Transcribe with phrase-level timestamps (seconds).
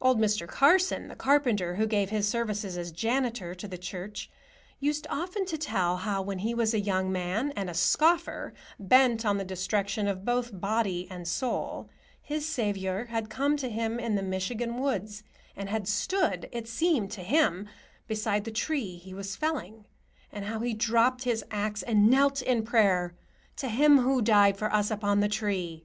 [0.00, 0.48] Old Mr.
[0.48, 4.28] Carsen, the carpenter, who gave his services as janitor to the church,
[4.80, 9.24] used often to tell how, when he was a young man and a scoffer, bent
[9.24, 11.88] on the destruction of both body and soul,
[12.20, 15.22] his Saviour had come to him in the Michigan woods
[15.54, 17.68] and had stood, it seemed to him,
[18.08, 19.84] beside the tree he was felling;
[20.32, 23.14] and how he dropped his axe and knelt in prayer
[23.54, 25.84] "to Him who died for us upon the tree."